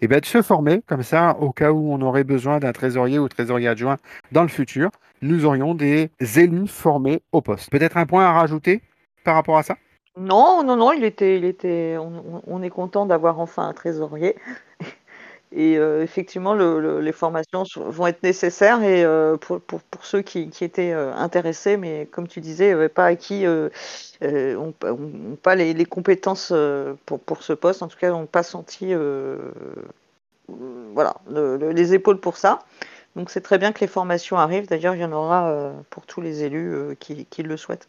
[0.00, 3.20] eh ben, de se former, comme ça, au cas où on aurait besoin d'un trésorier
[3.20, 3.96] ou trésorier adjoint
[4.32, 4.90] dans le futur,
[5.22, 7.70] nous aurions des élus formés au poste.
[7.70, 8.82] Peut-être un point à rajouter
[9.24, 9.76] par rapport à ça?
[10.18, 14.34] Non, non, non, il était, il était, on est content d'avoir enfin un trésorier.
[15.52, 19.60] Et euh, effectivement, les formations vont être nécessaires et euh, pour,
[20.02, 23.44] ceux qui, étaient euh, intéressés, mais comme tu disais, pas acquis,
[24.20, 24.74] n'ont
[25.42, 26.52] pas les, compétences
[27.06, 28.92] pour, ce poste, en tout cas, n'ont pas senti
[30.48, 32.60] voilà, les épaules pour ça.
[33.14, 34.68] Donc c'est très bien que les formations arrivent.
[34.68, 37.88] D'ailleurs, il y en aura pour tous les élus qui le souhaitent.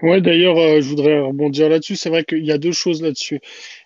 [0.00, 1.94] Ouais, d'ailleurs, euh, je voudrais rebondir là-dessus.
[1.96, 3.40] C'est vrai qu'il y a deux choses là-dessus.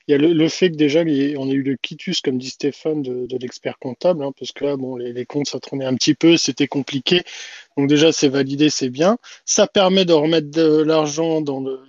[0.09, 3.03] Il y a le, fait que déjà, on a eu le quitus, comme dit Stéphane,
[3.03, 6.37] de, l'expert comptable, hein, parce que là, bon, les, comptes, ça traînait un petit peu,
[6.39, 7.23] c'était compliqué.
[7.77, 9.19] Donc déjà, c'est validé, c'est bien.
[9.45, 11.81] Ça permet de remettre de l'argent dans le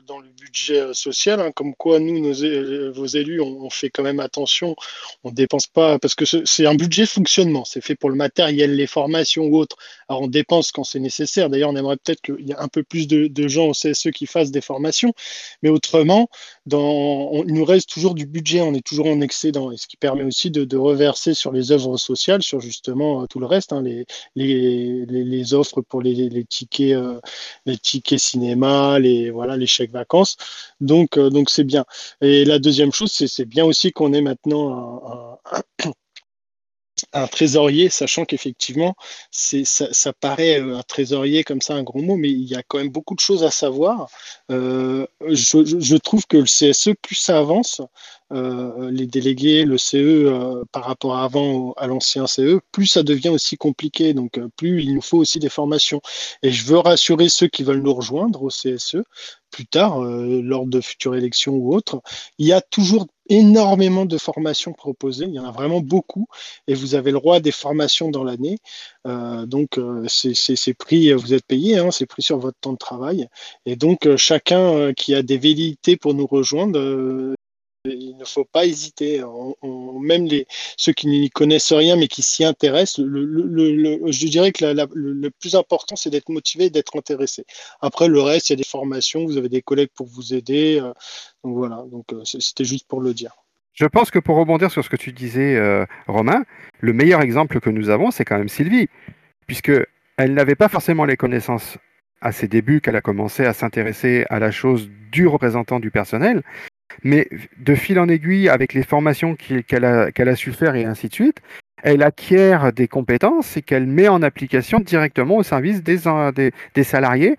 [0.48, 4.76] budget euh, social, hein, comme quoi nous, nos, vos élus, on, fait quand même attention,
[5.24, 8.88] on dépense pas, parce que c'est un budget fonctionnement, c'est fait pour le matériel, les
[8.88, 9.78] formations ou autres.
[10.08, 11.50] Alors on dépense quand c'est nécessaire.
[11.50, 14.26] D'ailleurs, on aimerait peut-être qu'il y ait un peu plus de, gens au CSE qui
[14.26, 15.14] fassent des formations,
[15.62, 16.30] mais autrement,
[16.66, 19.98] dans, il nous reste toujours du budget, on est toujours en excédent, et ce qui
[19.98, 23.82] permet aussi de, reverser sur les œuvres sociales, sur justement euh, tout le reste, hein,
[23.82, 24.06] les,
[24.36, 27.20] les, les, offres pour les, tickets, euh,
[27.66, 30.37] les tickets cinéma, les voilà, les chèques vacances.
[30.82, 31.86] Donc, euh, donc c'est bien.
[32.22, 35.40] Et la deuxième chose, c'est bien aussi qu'on ait maintenant
[37.14, 38.96] un, trésorier, sachant qu'effectivement,
[39.32, 42.64] ça, ça, paraît euh, un trésorier comme ça, un gros mot, mais il y a
[42.64, 44.10] quand même beaucoup de choses à savoir.
[44.52, 47.82] Euh, je, trouve que le CSE, plus ça avance,
[48.32, 53.58] les délégués, le CE par rapport à avant à l'ancien CE, plus ça devient aussi
[53.58, 54.14] compliqué.
[54.14, 56.02] Donc, plus il nous faut aussi des formations.
[56.44, 58.98] Et je veux rassurer ceux qui veulent nous rejoindre au CSE
[59.52, 62.02] plus tard, euh, lors de futures élections ou autres.
[62.38, 66.28] Il y a toujours énormément de formations proposées, il y en a vraiment beaucoup,
[66.68, 68.58] et vous avez le droit des formations dans l'année.
[69.06, 72.78] Euh, donc, euh, c'est pris, vous êtes payé, hein, c'est pris sur votre temps de
[72.78, 73.28] travail.
[73.66, 77.36] Et donc, chacun qui a des velléités pour nous rejoindre,
[77.86, 79.22] il ne faut pas hésiter.
[80.02, 85.30] même les, ceux qui n'y connaissent rien mais qui s'y intéressent, je dirais que le
[85.30, 87.46] plus important, c'est d'être motivé d'être intéressé.
[87.82, 90.80] Après, le reste, il y a des formations, vous avez des collègues pour vous aider.
[90.82, 90.94] Euh,
[91.44, 93.32] donc voilà, donc euh, c'était juste pour le dire.
[93.74, 96.44] Je pense que pour rebondir sur ce que tu disais, euh, Romain,
[96.80, 98.88] le meilleur exemple que nous avons, c'est quand même Sylvie,
[99.46, 99.72] puisque
[100.18, 101.78] elle n'avait pas forcément les connaissances
[102.22, 106.42] à ses débuts qu'elle a commencé à s'intéresser à la chose du représentant du personnel,
[107.04, 111.14] mais de fil en aiguille, avec les formations qu'elle a, su faire et ainsi de
[111.14, 111.42] suite,
[111.84, 116.00] elle acquiert des compétences et qu'elle met en application directement au service des,
[116.74, 117.38] des, salariés.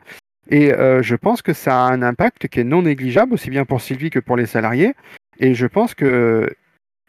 [0.51, 3.65] Et euh, je pense que ça a un impact qui est non négligeable, aussi bien
[3.65, 4.95] pour Sylvie que pour les salariés.
[5.41, 6.49] Et je pense que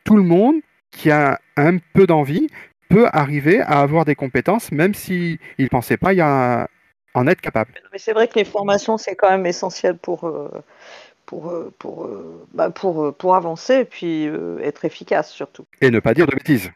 [0.03, 0.55] tout le monde
[0.91, 2.49] qui a un peu d'envie
[2.89, 7.73] peut arriver à avoir des compétences, même s'il ne pensait pas y en être capable.
[7.91, 10.49] Mais c'est vrai que les formations, c'est quand même essentiel pour, euh,
[11.29, 14.25] pour, euh, pour, euh, bah pour, euh, pour avancer et puis
[14.63, 15.65] être efficace surtout.
[15.79, 16.71] Et ne pas dire de bêtises.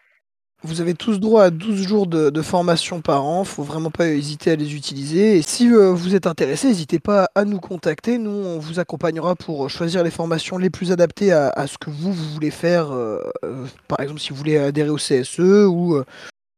[0.65, 4.51] Vous avez tous droit à 12 jours de, formation par an, faut vraiment pas hésiter
[4.51, 5.37] à les utiliser.
[5.37, 8.17] Et si euh, vous êtes intéressé, n'hésitez pas à nous contacter.
[8.17, 12.13] Nous, on vous accompagnera pour choisir les formations les plus adaptées à, ce que vous,
[12.13, 12.91] vous voulez faire.
[12.93, 16.01] Euh, euh, par exemple, si vous voulez adhérer au CSE ou,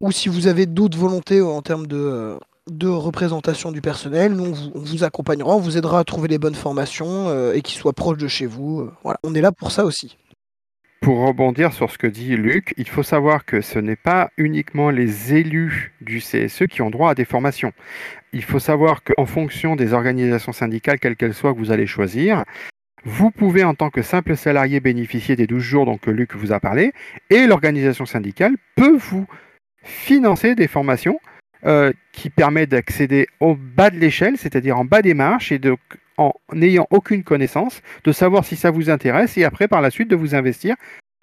[0.00, 2.38] ou si vous avez d'autres volontés en termes de,
[2.70, 4.32] de représentation du personnel.
[4.32, 7.92] Nous, on vous, accompagnera, on vous aidera à trouver les bonnes formations et qui soient
[7.92, 8.90] proches de chez vous.
[9.02, 10.16] Voilà, on est là pour ça aussi.
[11.00, 14.90] Pour rebondir sur ce que dit Luc, il faut savoir que ce n'est pas uniquement
[14.90, 17.72] les élus du CSE qui ont droit à des formations.
[18.32, 22.44] Il faut savoir qu'en fonction des organisations syndicales, quelles qu'elles soient, que vous allez choisir,
[23.04, 26.58] vous pouvez en tant que simple salarié bénéficier des 12 jours dont Luc vous a
[26.58, 26.92] parlé,
[27.30, 29.26] et l'organisation syndicale peut vous
[29.84, 31.20] financer des formations
[31.66, 35.76] euh, qui permettent d'accéder au bas de l'échelle, c'est-à-dire en bas des marches, et de
[36.18, 40.08] en n'ayant aucune connaissance, de savoir si ça vous intéresse et après par la suite
[40.08, 40.76] de vous investir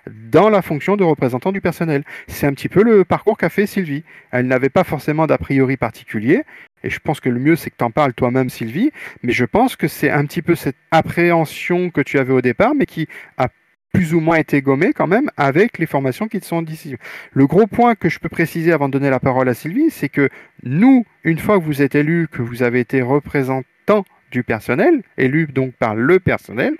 [0.07, 2.03] dans la fonction de représentant du personnel.
[2.27, 4.03] C'est un petit peu le parcours qu'a fait Sylvie.
[4.31, 6.43] Elle n'avait pas forcément d'a priori particulier,
[6.83, 8.91] et je pense que le mieux c'est que tu en parles toi-même Sylvie,
[9.23, 12.75] mais je pense que c'est un petit peu cette appréhension que tu avais au départ,
[12.75, 13.47] mais qui a
[13.93, 16.95] plus ou moins été gommée quand même avec les formations qui sont d'ici.
[17.31, 20.09] Le gros point que je peux préciser avant de donner la parole à Sylvie, c'est
[20.09, 20.29] que
[20.63, 25.47] nous, une fois que vous êtes élu, que vous avez été représentant du personnel, élu
[25.47, 26.75] donc par le personnel,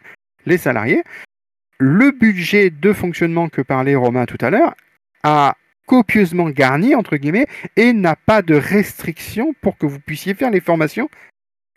[0.45, 1.03] les salariés.
[1.77, 4.75] Le budget de fonctionnement que parlait Romain tout à l'heure
[5.23, 10.49] a copieusement garni, entre guillemets, et n'a pas de restriction pour que vous puissiez faire
[10.49, 11.09] les formations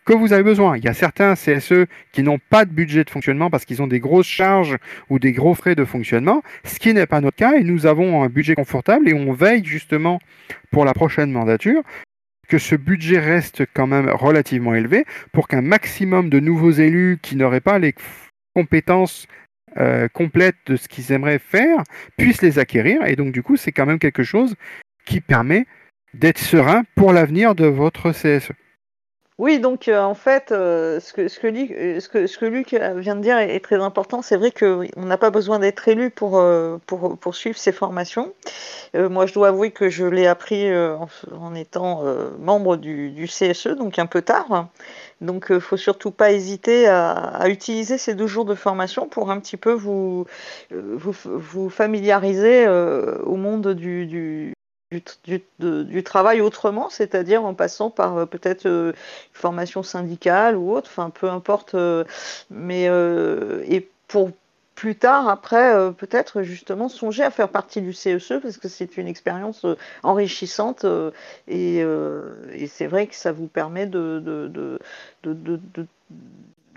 [0.07, 0.77] que vous avez besoin.
[0.77, 3.87] Il y a certains CSE qui n'ont pas de budget de fonctionnement parce qu'ils ont
[3.87, 4.77] des grosses charges
[5.09, 8.23] ou des gros frais de fonctionnement, ce qui n'est pas notre cas et nous avons
[8.23, 10.19] un budget confortable et on veille justement
[10.71, 11.83] pour la prochaine mandature
[12.47, 17.35] que ce budget reste quand même relativement élevé pour qu'un maximum de nouveaux élus qui
[17.35, 17.93] n'auraient pas les
[18.55, 19.27] compétences
[19.75, 21.83] euh, complètes de ce qu'ils aimeraient faire
[22.17, 23.05] puissent les acquérir.
[23.05, 24.55] Et donc du coup, c'est quand même quelque chose
[25.05, 25.65] qui permet
[26.13, 28.53] d'être serein pour l'avenir de votre CSE.
[29.39, 32.39] Oui, donc euh, en fait, euh, ce, que, ce, que Luc, euh, ce, que, ce,
[32.39, 34.23] que, Luc vient de dire est, très important.
[34.23, 36.43] C'est vrai qu'on n'a pas besoin d'être élu pour,
[36.87, 38.33] pour, pour, suivre ces formations.
[38.95, 41.07] moi, je dois avouer que je l'ai appris en,
[41.39, 42.03] en, étant
[42.39, 44.69] membre du, du, CSE, donc un peu tard.
[45.21, 49.07] Donc, il ne faut surtout pas hésiter à, à, utiliser ces deux jours de formation
[49.07, 50.25] pour un petit peu vous,
[50.71, 54.56] vous, vous familiariser au monde du, du
[54.91, 58.95] du, du, travail autrement, c'est-à-dire en passant par euh, peut-être euh, une
[59.33, 62.05] formation syndicale ou autre, enfin peu importe, euh,
[62.49, 64.31] mais et pour
[64.75, 68.97] plus tard, après, peut-être justement songer à faire partie du CEC e, parce que c'est
[68.97, 69.65] une expérience
[70.03, 70.85] enrichissante
[71.47, 74.79] et, et c'est vrai que ça vous permet de,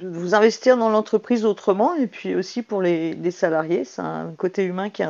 [0.01, 4.65] de vous investir dans l'entreprise autrement et puis aussi pour les, salariés, c'est un côté
[4.65, 5.07] humain qui est,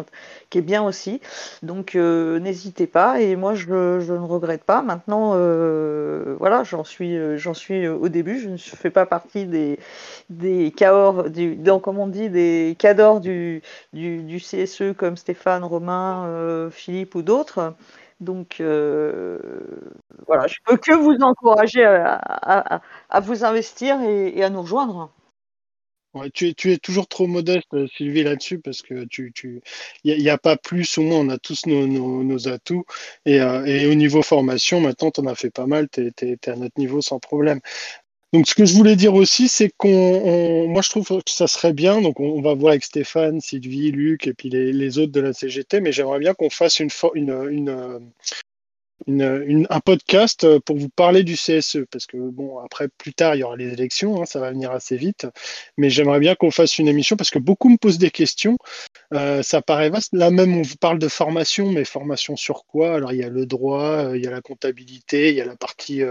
[0.50, 1.20] qui est bien aussi.
[1.62, 4.82] Donc euh, n'hésitez pas et moi je, je, ne regrette pas.
[4.82, 8.38] Maintenant, euh, voilà, j'en suis, j'en suis au début.
[8.40, 9.78] Je ne fais pas partie des
[10.28, 10.72] des
[11.28, 16.70] du, dans, comment on dit, des cadors du, du, du CSE comme Stéphane, Romain, euh,
[16.70, 17.74] Philippe ou d'autres.
[18.20, 19.38] Donc euh,
[20.26, 22.80] voilà, je peux que vous encourager à,
[23.20, 25.10] vous investir et, à nous rejoindre.
[26.34, 29.62] tu, es, toujours trop modeste, Sylvie, là-dessus, parce que tu, tu,
[30.04, 32.84] n'y a, pas plus ou moins, on a tous nos, nos, atouts.
[33.24, 36.48] Et, euh, et, au niveau formation, maintenant, tu en as fait pas mal, tu es,
[36.48, 37.60] à notre niveau sans problème.
[38.32, 41.72] Donc, ce que je voulais dire aussi, c'est qu'on, moi, je trouve que ça serait
[41.72, 42.00] bien.
[42.00, 45.32] Donc, on, va voir avec Stéphane, Sylvie, Luc et puis les, les autres de la
[45.32, 48.12] CGT, mais j'aimerais bien qu'on fasse une, une, une,
[49.06, 53.34] une, un podcast euh, pour vous parler du CSE, parce que bon, après, plus tard,
[53.34, 55.26] il y aura les élections, hein, ça va venir assez vite,
[55.76, 58.58] mais j'aimerais bien qu'on fasse une émission, parce que beaucoup me posent des questions,
[59.14, 62.94] euh, ça paraît vaste, là même on vous parle de formation, mais formation sur quoi?
[62.94, 65.46] Alors il y a le droit, euh, il y a la comptabilité, il y a
[65.46, 66.02] la partie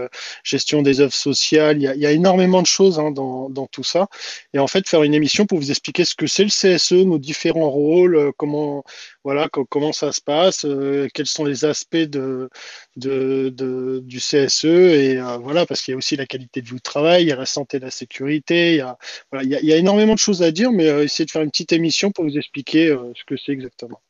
[0.44, 3.48] gestion des œuvres sociales, il y a, il y a énormément de choses hein, dans,
[3.48, 4.08] dans, tout ça,
[4.52, 7.18] et en fait faire une émission pour vous expliquer ce que c'est le CSE, nos
[7.18, 8.84] différents rôles, comment,
[9.24, 10.66] voilà, comment ça se passe,
[11.14, 12.48] quels sont les aspects de
[12.96, 16.78] du CSE et euh, voilà parce qu'il y a aussi la qualité de vie au
[16.78, 18.96] travail, il y a la santé la sécurité, il y a,
[19.42, 21.72] il y a, énormément de choses à dire, mais euh, essayer de faire une petite
[21.72, 24.00] émission pour vous expliquer euh, ce que c'est exactement.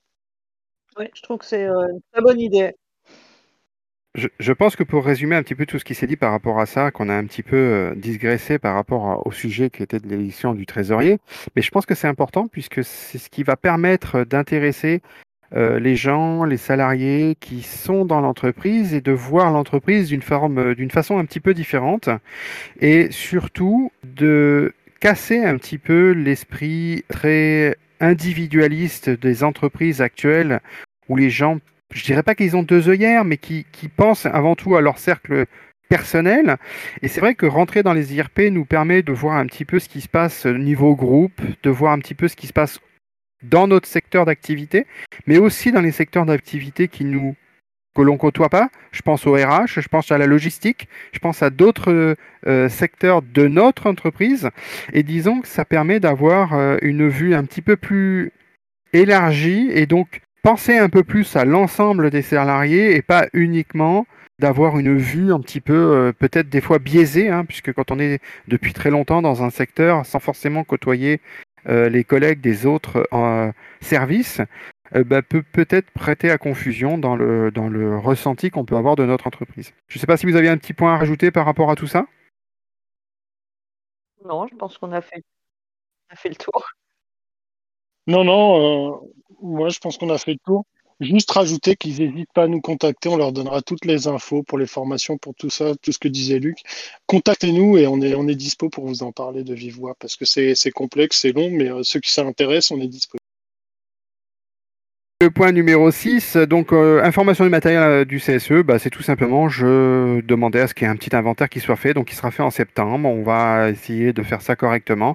[0.96, 2.74] Oui, je trouve que c'est une très bonne idée.
[4.16, 6.58] Je, pense que pour résumer un petit peu tout ce qui s'est dit par rapport
[6.58, 10.08] à ça, qu'on a un petit peu digressé par rapport au sujet qui était de
[10.08, 11.20] l'élection du trésorier,
[11.54, 15.00] mais je pense que c'est important puisque c'est ce qui va permettre d'intéresser
[15.52, 20.58] euh, les gens, les salariés qui sont dans l'entreprise et de voir l'entreprise d'une forme,
[20.58, 22.08] euh, d'une façon un petit peu différente
[22.80, 30.60] et surtout de casser un petit peu l'esprit très individualiste des entreprises actuelles
[31.08, 31.58] où les gens
[31.92, 34.98] je dirais pas qu'ils ont deux œillères, mais qui, qui pensent avant tout à leur
[34.98, 35.46] cercle
[35.88, 36.56] personnel.
[37.02, 39.78] Et c'est vrai que rentrer dans les IRP nous permet de voir un petit peu
[39.78, 42.80] ce qui se passe niveau groupe, de voir un petit peu ce qui se passe
[43.42, 44.86] dans notre secteur d'activité,
[45.26, 47.34] mais aussi dans les secteurs d'activité qui nous
[47.94, 48.70] que l'on côtoie pas.
[48.92, 53.20] Je pense au RH, je pense à la logistique, je pense à d'autres euh, secteurs
[53.20, 54.50] de notre entreprise.
[54.92, 58.32] Et disons que ça permet d'avoir euh, une vue un petit peu plus
[58.92, 64.06] élargie et donc penser un peu plus à l'ensemble des salariés et pas uniquement
[64.38, 67.98] d'avoir une vue un petit peu euh, peut-être des fois biaisée, hein, puisque quand on
[67.98, 71.20] est depuis très longtemps dans un secteur sans forcément côtoyer
[71.66, 73.06] les collègues des autres
[73.82, 74.40] services,
[74.96, 78.96] euh, bah, peut peut-être prêter à confusion dans le, dans le ressenti qu'on peut avoir
[78.96, 79.72] de notre entreprise.
[79.88, 81.76] Je ne sais pas si vous avez un petit point à rajouter par rapport à
[81.76, 82.06] tout ça?
[84.24, 85.22] Non, je pense qu'on a fait,
[86.10, 86.66] a fait le tour.
[88.06, 90.64] Non, non, euh, moi je pense qu'on a fait le tour.
[91.00, 94.58] Juste rajouter qu'ils n'hésitent pas à nous contacter, on leur donnera toutes les infos pour
[94.58, 96.58] les formations, pour tout ça, tout ce que disait Luc.
[97.06, 100.16] Contactez-nous et on est, on est dispo pour vous en parler de vive voix parce
[100.16, 103.16] que c'est complexe, c'est long, mais euh, ceux qui s'intéressent, on est dispo.
[105.22, 109.02] Le point numéro 6, donc euh, information du matériel euh, du CSE, bah, c'est tout
[109.02, 112.10] simplement, je demandais à ce qu'il y ait un petit inventaire qui soit fait, donc
[112.12, 113.08] il sera fait en septembre.
[113.08, 115.14] On va essayer de faire ça correctement,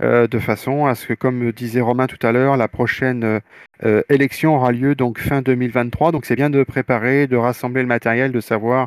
[0.00, 3.40] euh, de façon à ce que, comme disait Romain tout à l'heure, la prochaine
[4.08, 6.12] élection aura lieu donc fin 2023.
[6.12, 8.86] Donc c'est bien de préparer, de rassembler le matériel, de savoir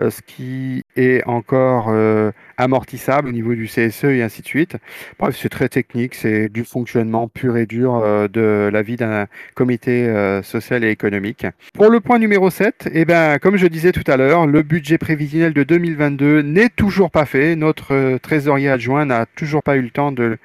[0.00, 4.76] ce qui est encore euh, amortissable au niveau du CSE et ainsi de suite.
[5.18, 9.26] Bref, c'est très technique, c'est du fonctionnement pur et dur euh, de la vie d'un
[9.54, 10.08] comité
[10.42, 11.46] social et économique.
[11.74, 14.98] Pour le point numéro 7, eh ben, comme je disais tout à l'heure, le budget
[14.98, 17.56] prévisionnel de 2022 n'est toujours pas fait.
[17.56, 20.38] Notre trésorier adjoint n'a toujours pas eu le temps de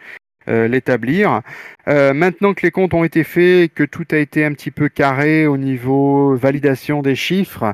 [0.47, 1.41] l'établir.
[1.87, 5.47] maintenant que les comptes ont été faits, que tout a été un petit peu carré
[5.47, 7.73] au niveau validation des chiffres,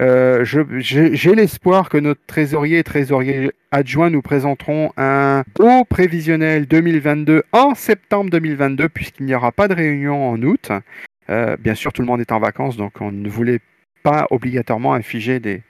[0.00, 7.42] euh, j'ai l'espoir que notre trésorier et trésorier adjoint nous présenteront un beau prévisionnel 2022
[7.52, 10.70] en septembre 2022, puisqu'il n'y aura pas de réunion en août.
[11.28, 13.60] Euh, bien sûr, tout le monde est en vacances, donc on ne voulait
[14.02, 15.62] pas obligatoirement infliger des,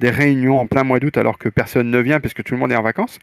[0.00, 2.72] des réunions en plein mois d'août alors que personne ne vient puisque tout le monde
[2.72, 3.18] est en vacances.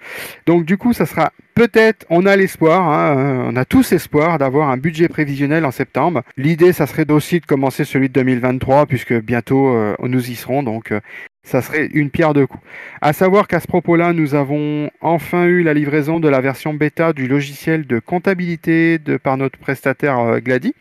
[0.45, 4.37] Donc du coup, ça sera peut-être, on a l'espoir, hein, euh, on a tous espoir
[4.37, 6.23] d'avoir un budget prévisionnel en septembre.
[6.37, 10.63] L'idée, ça serait aussi de commencer celui de 2023 puisque bientôt euh, nous y serons.
[10.63, 10.99] Donc euh,
[11.43, 12.63] ça serait une pierre deux coups.
[13.01, 17.13] À savoir qu'à ce propos-là, nous avons enfin eu la livraison de la version bêta
[17.13, 20.73] du logiciel de comptabilité de, par notre prestataire Glady.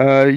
[0.00, 0.36] Euh,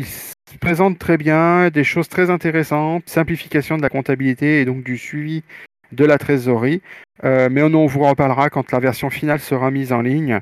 [0.58, 5.44] présente très bien, des choses très intéressantes, simplification de la comptabilité et donc du suivi
[5.92, 6.82] de la trésorerie.
[7.24, 10.40] Euh, mais on, vous reparlera quand la version finale sera mise en ligne,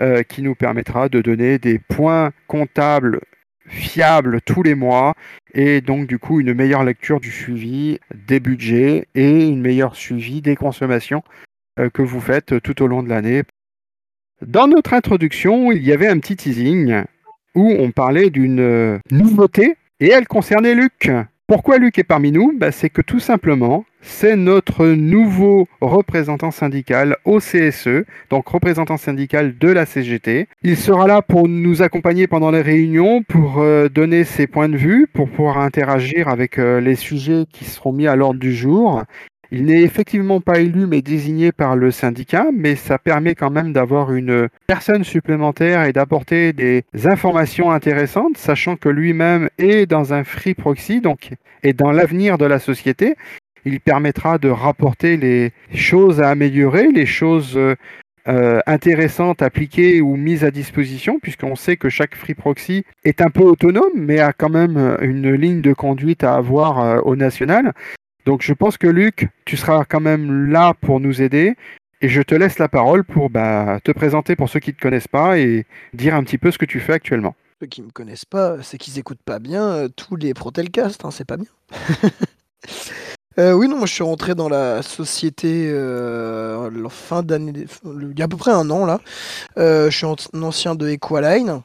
[0.00, 3.20] euh, qui nous permettra de donner des points comptables
[3.66, 5.14] fiables tous les mois
[5.54, 10.42] et donc du coup une meilleure lecture du suivi des budgets et une meilleure suivi
[10.42, 11.22] des consommations
[11.78, 13.42] euh, que vous faites tout au long de l'année.
[14.42, 17.04] Dans notre introduction, il y avait un petit teasing
[17.54, 21.10] où on parlait d'une euh, nouveauté et elle concernait Luc.
[21.46, 22.52] Pourquoi Luc est parmi nous?
[22.56, 29.58] Bah, C'est que tout simplement, c'est notre nouveau représentant syndical au CSE, donc représentant syndical
[29.58, 30.48] de la CGT.
[30.62, 34.76] Il sera là pour nous accompagner pendant les réunions, pour euh, donner ses points de
[34.76, 39.02] vue, pour pouvoir interagir avec euh, les sujets qui seront mis à l'ordre du jour.
[39.56, 43.72] Il n'est effectivement pas élu mais désigné par le syndicat, mais ça permet quand même
[43.72, 50.24] d'avoir une personne supplémentaire et d'apporter des informations intéressantes, sachant que lui-même est dans un
[50.24, 51.30] free proxy, donc
[51.62, 53.14] est dans l'avenir de la société.
[53.64, 60.42] Il permettra de rapporter les choses à améliorer, les choses euh, intéressantes appliquées ou mises
[60.42, 64.50] à disposition, puisqu'on sait que chaque free proxy est un peu autonome, mais a quand
[64.50, 67.72] même une ligne de conduite à avoir euh, au national.
[68.24, 71.56] Donc je pense que Luc, tu seras quand même là pour nous aider.
[72.00, 74.80] Et je te laisse la parole pour bah, te présenter pour ceux qui ne te
[74.82, 77.34] connaissent pas et dire un petit peu ce que tu fais actuellement.
[77.62, 81.04] Ceux qui ne me connaissent pas, c'est qu'ils n'écoutent pas bien euh, tous les Protelcast,
[81.04, 81.48] hein, c'est pas bien.
[83.36, 88.22] Euh, oui, non, moi je suis rentré dans la société euh, fin d'année, il y
[88.22, 89.00] a à peu près un an là.
[89.56, 91.62] je suis un ancien de Equaline.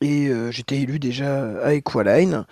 [0.00, 2.46] Et j'étais élu déjà à Equaline.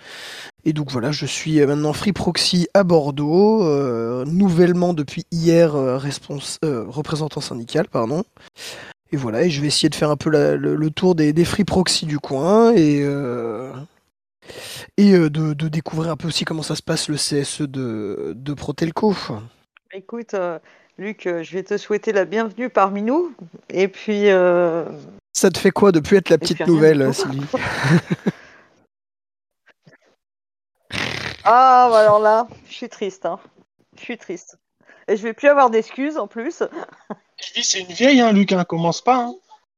[0.65, 5.73] Et donc voilà, je suis euh, maintenant Free Proxy à Bordeaux, euh, nouvellement depuis hier
[5.73, 8.23] représentant syndical, pardon.
[9.11, 12.07] Et voilà, et je vais essayer de faire un peu le, tour des, Free Proxy
[12.07, 13.01] du coin et,
[14.97, 19.15] et de, découvrir un peu aussi comment ça se passe le CSE de, de Protelco.
[19.93, 20.35] Écoute,
[20.97, 23.31] Luc, je vais te souhaiter la bienvenue parmi nous.
[23.69, 24.25] Et puis,
[25.31, 27.45] ça te fait quoi de plus être la petite nouvelle, Sylvie?
[31.45, 33.25] Ah, bah alors là, je suis triste.
[33.25, 33.39] Hein.
[33.97, 34.57] Je suis triste.
[35.07, 36.63] Et je vais plus avoir d'excuses en plus.
[37.39, 39.25] Il dit c'est une vieille, hein, Luc, hein, commence pas.
[39.25, 39.35] Hein.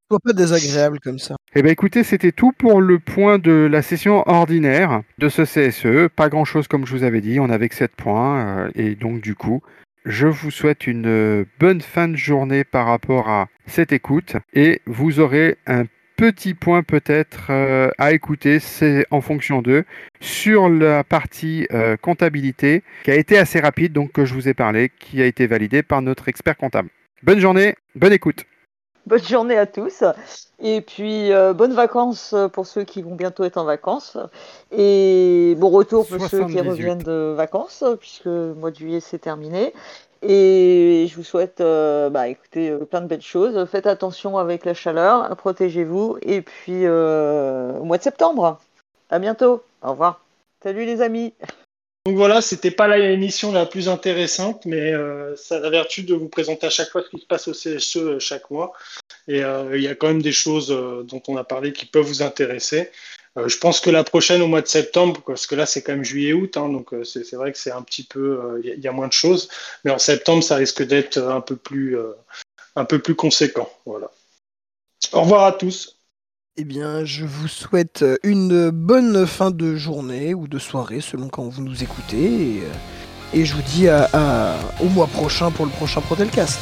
[0.10, 1.36] Sois pas désagréable comme ça.
[1.54, 6.08] Eh bien écoutez, c'était tout pour le point de la session ordinaire de ce CSE.
[6.16, 8.40] Pas grand-chose comme je vous avais dit, on avait que 7 points.
[8.40, 9.62] euh, et donc du coup,
[10.06, 14.38] je vous souhaite une euh, bonne fin de journée par rapport à cette écoute.
[14.54, 15.84] Et vous aurez un
[16.18, 19.86] petit point peut-être euh, à écouter, c'est en fonction d'eux,
[20.20, 24.54] sur la partie euh, comptabilité, qui a été assez rapide, donc que je vous ai
[24.54, 26.90] parlé, qui a été validée par notre expert comptable.
[27.24, 28.46] Bonne journée, bonne écoute.
[29.06, 30.04] Bonne journée à tous.
[30.60, 34.18] Et puis, euh, bonnes vacances pour ceux qui vont bientôt être en vacances.
[34.72, 36.70] Et bon retour pour ceux qui 78.
[36.70, 39.74] reviennent de vacances, puisque le mois de juillet c'est terminé.
[40.22, 43.68] Et je vous souhaite, euh, bah, écoutez, euh, plein de belles choses.
[43.70, 46.18] Faites attention avec la chaleur, protégez-vous.
[46.22, 48.60] Et puis, euh, au mois de septembre.
[49.10, 49.64] À bientôt.
[49.82, 50.22] Au revoir.
[50.64, 51.34] Salut les amis.
[52.06, 54.94] Donc voilà, c'était pas la émission la plus intéressante, mais
[55.36, 57.52] ça a la vertu de vous présenter à chaque fois ce qui se passe au
[57.52, 58.72] CSE chaque mois.
[59.28, 61.86] Et euh, il y a quand même des choses euh, dont on a parlé qui
[61.86, 62.90] peuvent vous intéresser.
[63.38, 65.92] Euh, je pense que la prochaine au mois de septembre, parce que là c'est quand
[65.92, 69.08] même juillet-août, hein, donc c'est vrai que c'est un petit peu, il y, a- moins
[69.08, 69.50] de choses,
[69.84, 71.98] mais en septembre ça risque d'être un peu plus,
[72.76, 73.70] un peu plus conséquent.
[73.86, 74.10] Voilà.
[75.14, 75.98] Au revoir à tous.
[76.60, 81.44] Eh bien, je vous souhaite une bonne fin de journée ou de soirée selon quand
[81.44, 82.64] vous nous écoutez.
[83.34, 83.88] Et, je vous dis
[84.82, 86.62] au mois prochain pour le prochain Protelcast.